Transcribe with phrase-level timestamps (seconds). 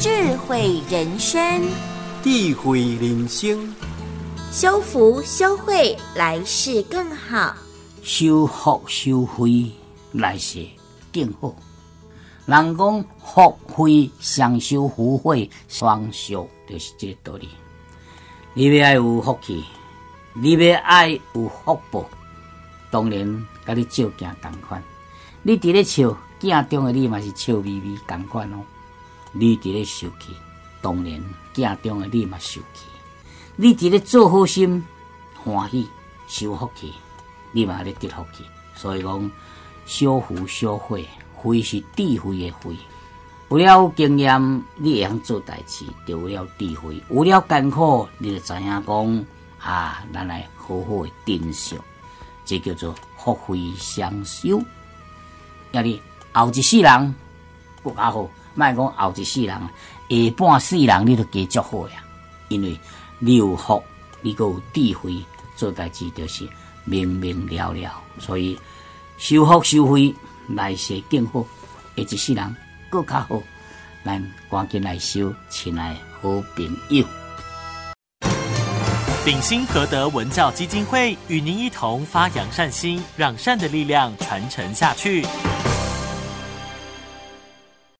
[0.00, 1.62] 智慧人生，
[2.22, 3.70] 智慧人生，
[4.50, 7.54] 修福修慧，来世更好。
[8.02, 9.70] 修福修慧，
[10.12, 10.66] 来世
[11.12, 11.54] 更好。
[12.46, 17.46] 人讲福慧双修，福慧双修，就是这道理。
[18.54, 19.62] 你要爱有福气，
[20.32, 21.20] 你要爱有
[21.62, 22.08] 福报，
[22.90, 24.82] 当然甲你照镜同款。
[25.42, 28.64] 你伫咧笑，镜中的你嘛是笑眯眯同款哦。
[29.32, 30.34] 你伫咧受气，
[30.80, 32.86] 当然镜中的你嘛受气。
[33.56, 34.84] 你伫咧做好心，
[35.42, 35.88] 欢喜
[36.26, 36.92] 修福气，
[37.52, 38.44] 你嘛咧得福气。
[38.74, 39.30] 所以讲，
[39.86, 42.76] 修福修慧，慧是智慧的慧。
[43.50, 49.26] 有了经验，你会晓做代志，就有了智慧；有了艰苦，你就知影讲
[49.58, 51.76] 啊，咱来好好的珍惜，
[52.44, 54.62] 这叫做福慧双修。
[55.72, 56.00] 要你
[56.32, 57.14] 后一世人
[57.82, 62.02] 更加好，莫讲后一世人，下半世人你都加足好呀。
[62.48, 62.78] 因为
[63.18, 63.82] 你有福，
[64.20, 65.16] 你个有智慧，
[65.56, 66.48] 做代志就是
[66.84, 68.02] 明明了了。
[68.18, 68.58] 所以
[69.18, 70.14] 修福修慧，
[70.48, 71.44] 来世更好，
[71.96, 72.56] 下一世人
[72.90, 73.40] 更加好。
[74.04, 77.04] 咱赶紧来修，亲爱好朋友。
[79.22, 85.26] 鼎新和德文教基金会与您一同发扬善心，让善的力量传承下去。